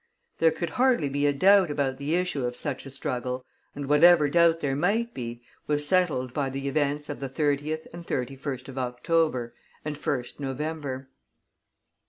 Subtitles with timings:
[0.39, 4.27] There could hardly be a doubt about the issue of such a struggle, and whatever
[4.29, 8.79] doubt there might be, was settled by the events of the 30th and 31st of
[8.79, 9.53] October,
[9.85, 11.09] and 1st November.